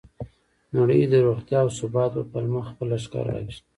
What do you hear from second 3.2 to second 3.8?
راوست.